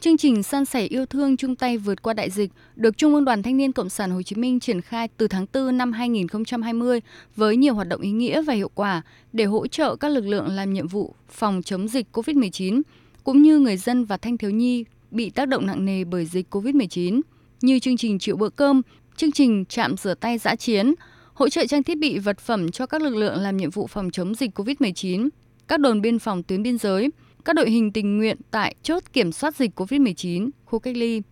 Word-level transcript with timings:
Chương 0.00 0.16
trình 0.16 0.42
san 0.42 0.64
sẻ 0.64 0.82
yêu 0.86 1.06
thương 1.06 1.36
chung 1.36 1.56
tay 1.56 1.78
vượt 1.78 2.02
qua 2.02 2.14
đại 2.14 2.30
dịch 2.30 2.50
được 2.76 2.98
Trung 2.98 3.14
ương 3.14 3.24
Đoàn 3.24 3.42
Thanh 3.42 3.56
niên 3.56 3.72
Cộng 3.72 3.88
sản 3.88 4.10
Hồ 4.10 4.22
Chí 4.22 4.36
Minh 4.36 4.60
triển 4.60 4.80
khai 4.80 5.08
từ 5.16 5.28
tháng 5.28 5.46
4 5.52 5.78
năm 5.78 5.92
2020 5.92 7.00
với 7.36 7.56
nhiều 7.56 7.74
hoạt 7.74 7.88
động 7.88 8.00
ý 8.00 8.10
nghĩa 8.10 8.42
và 8.42 8.54
hiệu 8.54 8.70
quả 8.74 9.02
để 9.32 9.44
hỗ 9.44 9.66
trợ 9.66 9.96
các 9.96 10.08
lực 10.08 10.26
lượng 10.26 10.48
làm 10.48 10.72
nhiệm 10.72 10.88
vụ 10.88 11.14
phòng 11.28 11.62
chống 11.64 11.88
dịch 11.88 12.06
COVID-19 12.12 12.82
cũng 13.24 13.42
như 13.42 13.58
người 13.58 13.76
dân 13.76 14.04
và 14.04 14.16
thanh 14.16 14.38
thiếu 14.38 14.50
nhi 14.50 14.84
bị 15.10 15.30
tác 15.30 15.48
động 15.48 15.66
nặng 15.66 15.84
nề 15.84 16.04
bởi 16.04 16.26
dịch 16.26 16.54
COVID-19 16.54 17.20
như 17.60 17.78
chương 17.78 17.96
trình 17.96 18.18
triệu 18.18 18.36
bữa 18.36 18.50
cơm, 18.50 18.82
chương 19.16 19.32
trình 19.32 19.64
chạm 19.64 19.96
rửa 19.96 20.14
tay 20.14 20.38
giã 20.38 20.56
chiến, 20.56 20.94
hỗ 21.34 21.48
trợ 21.48 21.66
trang 21.66 21.82
thiết 21.82 21.98
bị 21.98 22.18
vật 22.18 22.38
phẩm 22.38 22.70
cho 22.70 22.86
các 22.86 23.02
lực 23.02 23.16
lượng 23.16 23.36
làm 23.36 23.56
nhiệm 23.56 23.70
vụ 23.70 23.86
phòng 23.86 24.10
chống 24.10 24.34
dịch 24.34 24.58
COVID-19, 24.58 25.28
các 25.68 25.80
đồn 25.80 26.00
biên 26.00 26.18
phòng 26.18 26.42
tuyến 26.42 26.62
biên 26.62 26.78
giới, 26.78 27.10
các 27.44 27.52
đội 27.52 27.70
hình 27.70 27.92
tình 27.92 28.18
nguyện 28.18 28.36
tại 28.50 28.74
chốt 28.82 29.02
kiểm 29.12 29.32
soát 29.32 29.56
dịch 29.56 29.80
COVID-19, 29.80 30.50
khu 30.64 30.78
cách 30.78 30.96
ly. 30.96 31.22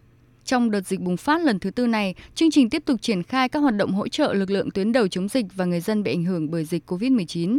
Trong 0.44 0.70
đợt 0.70 0.80
dịch 0.80 1.00
bùng 1.00 1.16
phát 1.16 1.40
lần 1.40 1.58
thứ 1.58 1.70
tư 1.70 1.86
này, 1.86 2.14
chương 2.34 2.50
trình 2.50 2.70
tiếp 2.70 2.82
tục 2.86 3.02
triển 3.02 3.22
khai 3.22 3.48
các 3.48 3.58
hoạt 3.58 3.74
động 3.76 3.92
hỗ 3.92 4.08
trợ 4.08 4.32
lực 4.32 4.50
lượng 4.50 4.70
tuyến 4.70 4.92
đầu 4.92 5.08
chống 5.08 5.28
dịch 5.28 5.46
và 5.54 5.64
người 5.64 5.80
dân 5.80 6.02
bị 6.02 6.12
ảnh 6.12 6.24
hưởng 6.24 6.50
bởi 6.50 6.64
dịch 6.64 6.90
COVID-19. 6.90 7.58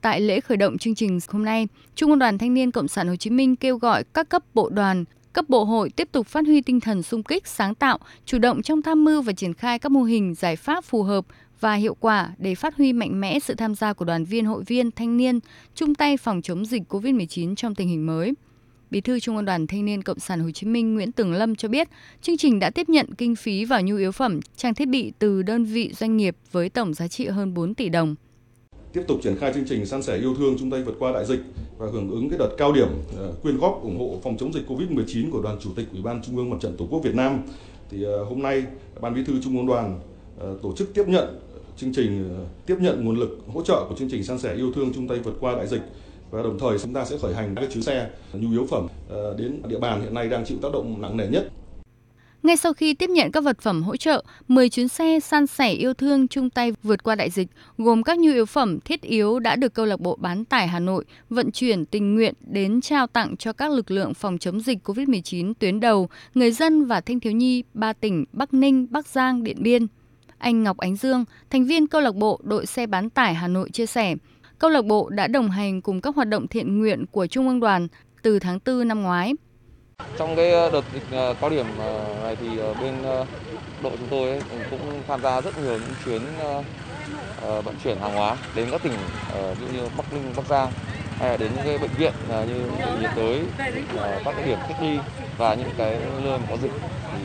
Tại 0.00 0.20
lễ 0.20 0.40
khởi 0.40 0.56
động 0.56 0.78
chương 0.78 0.94
trình 0.94 1.18
hôm 1.28 1.44
nay, 1.44 1.68
Trung 1.94 2.10
ương 2.10 2.18
Đoàn 2.18 2.38
Thanh 2.38 2.54
niên 2.54 2.70
Cộng 2.70 2.88
sản 2.88 3.08
Hồ 3.08 3.16
Chí 3.16 3.30
Minh 3.30 3.56
kêu 3.56 3.76
gọi 3.76 4.04
các 4.04 4.28
cấp 4.28 4.42
bộ 4.54 4.68
đoàn, 4.68 5.04
cấp 5.32 5.48
bộ 5.48 5.64
hội 5.64 5.90
tiếp 5.90 6.08
tục 6.12 6.26
phát 6.26 6.46
huy 6.46 6.60
tinh 6.60 6.80
thần 6.80 7.02
sung 7.02 7.22
kích, 7.22 7.46
sáng 7.46 7.74
tạo, 7.74 7.98
chủ 8.24 8.38
động 8.38 8.62
trong 8.62 8.82
tham 8.82 9.04
mưu 9.04 9.22
và 9.22 9.32
triển 9.32 9.54
khai 9.54 9.78
các 9.78 9.92
mô 9.92 10.02
hình 10.02 10.34
giải 10.34 10.56
pháp 10.56 10.84
phù 10.84 11.02
hợp 11.02 11.26
và 11.60 11.74
hiệu 11.74 11.96
quả 12.00 12.30
để 12.38 12.54
phát 12.54 12.76
huy 12.76 12.92
mạnh 12.92 13.20
mẽ 13.20 13.38
sự 13.38 13.54
tham 13.54 13.74
gia 13.74 13.92
của 13.92 14.04
đoàn 14.04 14.24
viên 14.24 14.44
hội 14.44 14.62
viên 14.66 14.90
thanh 14.90 15.16
niên 15.16 15.40
chung 15.74 15.94
tay 15.94 16.16
phòng 16.16 16.42
chống 16.42 16.64
dịch 16.66 16.82
COVID-19 16.88 17.54
trong 17.54 17.74
tình 17.74 17.88
hình 17.88 18.06
mới. 18.06 18.32
Bí 18.90 19.00
thư 19.00 19.20
Trung 19.20 19.36
ương 19.36 19.44
Đoàn 19.44 19.66
Thanh 19.66 19.84
niên 19.84 20.02
Cộng 20.02 20.18
sản 20.18 20.40
Hồ 20.40 20.50
Chí 20.50 20.66
Minh 20.66 20.94
Nguyễn 20.94 21.12
Tường 21.12 21.32
Lâm 21.32 21.56
cho 21.56 21.68
biết, 21.68 21.88
chương 22.22 22.36
trình 22.36 22.58
đã 22.58 22.70
tiếp 22.70 22.88
nhận 22.88 23.14
kinh 23.18 23.36
phí 23.36 23.64
và 23.64 23.80
nhu 23.80 23.96
yếu 23.96 24.12
phẩm, 24.12 24.40
trang 24.56 24.74
thiết 24.74 24.88
bị 24.88 25.12
từ 25.18 25.42
đơn 25.42 25.64
vị 25.64 25.92
doanh 25.92 26.16
nghiệp 26.16 26.36
với 26.52 26.68
tổng 26.68 26.94
giá 26.94 27.08
trị 27.08 27.26
hơn 27.26 27.54
4 27.54 27.74
tỷ 27.74 27.88
đồng. 27.88 28.14
Tiếp 28.92 29.02
tục 29.08 29.20
triển 29.22 29.36
khai 29.36 29.52
chương 29.54 29.64
trình 29.68 29.86
san 29.86 30.02
sẻ 30.02 30.16
yêu 30.16 30.34
thương 30.34 30.56
chung 30.58 30.70
tay 30.70 30.82
vượt 30.82 30.96
qua 30.98 31.12
đại 31.12 31.24
dịch 31.26 31.40
và 31.80 31.88
hưởng 31.92 32.10
ứng 32.10 32.30
cái 32.30 32.38
đợt 32.38 32.50
cao 32.58 32.72
điểm 32.72 32.88
ờ, 33.18 33.32
quyên 33.42 33.58
góp 33.58 33.82
ủng 33.82 33.98
hộ 33.98 34.18
phòng 34.22 34.36
chống 34.36 34.52
dịch 34.52 34.62
Covid-19 34.68 35.30
của 35.30 35.42
Đoàn 35.42 35.56
Chủ 35.60 35.70
tịch 35.76 35.86
Ủy 35.92 36.02
ban 36.02 36.22
Trung 36.22 36.36
ương 36.36 36.50
Mặt 36.50 36.56
trận 36.60 36.76
Tổ 36.76 36.86
quốc 36.90 37.00
Việt 37.02 37.14
Nam. 37.14 37.42
Thì 37.90 38.04
ờ, 38.04 38.24
hôm 38.24 38.42
nay 38.42 38.64
Ban 39.00 39.14
Bí 39.14 39.24
thư 39.24 39.40
Trung 39.42 39.56
ương 39.56 39.66
Đoàn 39.66 40.00
ờ, 40.38 40.56
tổ 40.62 40.72
chức 40.76 40.94
tiếp 40.94 41.04
nhận 41.08 41.40
chương 41.76 41.92
trình 41.92 42.38
tiếp 42.66 42.76
nhận 42.80 43.04
nguồn 43.04 43.18
lực 43.18 43.38
hỗ 43.54 43.62
trợ 43.62 43.86
của 43.88 43.94
chương 43.98 44.10
trình 44.10 44.24
san 44.24 44.38
sẻ 44.38 44.54
yêu 44.54 44.72
thương 44.72 44.92
chung 44.94 45.08
tay 45.08 45.18
vượt 45.18 45.34
qua 45.40 45.56
đại 45.56 45.66
dịch 45.66 45.82
và 46.30 46.42
đồng 46.42 46.58
thời 46.58 46.78
chúng 46.78 46.94
ta 46.94 47.04
sẽ 47.04 47.18
khởi 47.18 47.34
hành 47.34 47.54
các 47.54 47.70
chuyến 47.72 47.82
xe, 47.82 48.10
nhu 48.32 48.50
yếu 48.50 48.66
phẩm 48.66 48.86
đến 49.38 49.62
địa 49.68 49.78
bàn 49.78 50.02
hiện 50.02 50.14
nay 50.14 50.28
đang 50.28 50.44
chịu 50.44 50.58
tác 50.62 50.72
động 50.72 51.00
nặng 51.00 51.16
nề 51.16 51.28
nhất 51.28 51.50
ngay 52.42 52.56
sau 52.56 52.72
khi 52.72 52.94
tiếp 52.94 53.10
nhận 53.10 53.32
các 53.32 53.44
vật 53.44 53.60
phẩm 53.60 53.82
hỗ 53.82 53.96
trợ, 53.96 54.24
10 54.48 54.68
chuyến 54.68 54.88
xe 54.88 55.20
san 55.20 55.46
sẻ 55.46 55.70
yêu 55.70 55.94
thương 55.94 56.28
chung 56.28 56.50
tay 56.50 56.72
vượt 56.82 57.02
qua 57.02 57.14
đại 57.14 57.30
dịch, 57.30 57.48
gồm 57.78 58.02
các 58.02 58.18
nhu 58.18 58.32
yếu 58.32 58.46
phẩm 58.46 58.80
thiết 58.80 59.02
yếu 59.02 59.38
đã 59.38 59.56
được 59.56 59.74
câu 59.74 59.86
lạc 59.86 60.00
bộ 60.00 60.16
bán 60.16 60.44
tải 60.44 60.68
Hà 60.68 60.78
Nội 60.78 61.04
vận 61.30 61.52
chuyển 61.52 61.84
tình 61.84 62.14
nguyện 62.14 62.34
đến 62.40 62.80
trao 62.80 63.06
tặng 63.06 63.36
cho 63.36 63.52
các 63.52 63.70
lực 63.70 63.90
lượng 63.90 64.14
phòng 64.14 64.38
chống 64.38 64.60
dịch 64.60 64.78
COVID-19 64.84 65.52
tuyến 65.58 65.80
đầu, 65.80 66.08
người 66.34 66.52
dân 66.52 66.84
và 66.84 67.00
thanh 67.00 67.20
thiếu 67.20 67.32
nhi 67.32 67.62
ba 67.74 67.92
tỉnh 67.92 68.24
Bắc 68.32 68.54
Ninh, 68.54 68.86
Bắc 68.90 69.06
Giang, 69.06 69.42
Điện 69.42 69.62
Biên. 69.62 69.86
Anh 70.38 70.62
Ngọc 70.62 70.78
Ánh 70.78 70.96
Dương, 70.96 71.24
thành 71.50 71.64
viên 71.64 71.86
câu 71.86 72.00
lạc 72.00 72.14
bộ 72.14 72.40
đội 72.42 72.66
xe 72.66 72.86
bán 72.86 73.10
tải 73.10 73.34
Hà 73.34 73.48
Nội 73.48 73.70
chia 73.70 73.86
sẻ, 73.86 74.14
câu 74.58 74.70
lạc 74.70 74.84
bộ 74.84 75.08
đã 75.08 75.26
đồng 75.26 75.50
hành 75.50 75.82
cùng 75.82 76.00
các 76.00 76.14
hoạt 76.14 76.28
động 76.28 76.48
thiện 76.48 76.78
nguyện 76.78 77.04
của 77.10 77.26
Trung 77.26 77.48
ương 77.48 77.60
đoàn 77.60 77.88
từ 78.22 78.38
tháng 78.38 78.58
4 78.66 78.88
năm 78.88 79.02
ngoái. 79.02 79.34
Trong 80.16 80.36
cái 80.36 80.52
ờ, 80.52 80.70
đợt 80.70 80.82
dịch 80.92 81.04
ờ, 81.10 81.34
cao 81.40 81.50
điểm 81.50 81.78
ờ, 81.78 82.18
này 82.22 82.36
thì 82.36 82.58
bên 82.80 83.02
đội 83.80 83.96
chúng 83.98 84.08
tôi 84.08 84.44
cũng 84.70 85.04
tham 85.06 85.22
gia 85.22 85.40
rất 85.40 85.56
nhiều 85.56 85.78
những 85.78 85.96
chuyến 85.96 86.36
vận 87.64 87.76
chuyển 87.78 87.98
hàng 88.00 88.14
hóa 88.14 88.38
đến 88.52 88.70
các 88.70 88.82
tỉnh 88.82 88.92
như 89.72 89.88
Bắc 89.88 90.12
Ninh, 90.12 90.34
Bắc 90.36 90.46
Giang 90.46 90.72
hay 91.18 91.30
là 91.30 91.36
đến 91.36 91.54
những 91.54 91.64
cái 91.64 91.78
bệnh 91.78 91.94
viện 91.96 92.14
như 92.46 92.70
bệnh 92.84 92.98
nhiệt 92.98 93.12
đới, 93.14 93.52
các 94.24 94.32
cái 94.36 94.42
điểm 94.44 94.58
cách 94.68 94.80
ly 94.80 95.04
và 95.36 95.54
những 95.54 95.74
cái 95.74 95.98
nơi 96.22 96.38
có 96.48 96.56
dịch. 96.56 96.72
Thì 97.10 97.18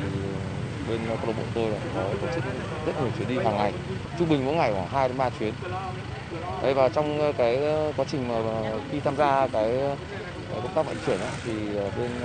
bên 0.88 1.08
câu 1.08 1.28
lạc 1.28 1.34
bộ 1.34 1.50
tôi 1.54 1.72
là 1.72 1.80
có 1.94 2.16
tổ 2.22 2.28
chức 2.30 2.44
rất 2.86 2.98
nhiều 2.98 3.12
chuyến 3.12 3.28
đi 3.28 3.40
hàng 3.40 3.58
ngày 3.58 3.74
trung 4.16 4.30
bình 4.30 4.46
mỗi 4.46 4.56
ngày 4.56 4.74
khoảng 4.74 4.90
2 4.90 5.08
đến 5.10 5.18
3 5.18 5.30
chuyến. 5.30 5.56
Đấy 6.62 6.74
và 6.74 6.90
trong 6.90 7.34
cái 7.38 7.58
quá 7.96 8.06
trình 8.08 8.28
mà 8.28 8.36
khi 8.92 9.02
tham 9.02 9.16
gia 9.16 9.48
cái 9.48 9.80
công 10.50 10.74
tác 10.74 10.86
vận 10.86 11.00
chuyển 11.00 11.20
ấy, 11.20 11.32
thì 11.44 11.76
bên 11.96 12.22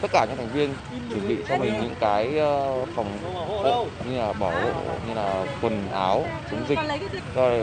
tất 0.00 0.08
cả 0.12 0.26
những 0.28 0.36
thành 0.36 0.52
viên 0.52 0.78
chuẩn 1.08 1.26
bị 1.26 1.42
cho 1.46 1.56
mình 1.56 1.78
những 1.80 1.96
cái 1.96 2.36
ờ, 2.38 2.86
phòng 2.86 3.20
hộ 3.62 3.90
như 4.02 4.18
là 4.18 4.32
bảo 4.32 4.60
hộ, 4.60 5.00
như 5.02 5.14
là 5.14 5.46
quần 5.60 5.88
áo, 5.88 6.36
chống 6.46 6.66
dịch. 6.66 6.80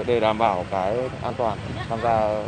Để 0.07 0.19
đảm 0.19 0.38
bảo 0.38 0.66
cái 0.71 1.09
an 1.21 1.35
toàn 1.35 1.59
tham 1.89 2.01
gia 2.01 2.44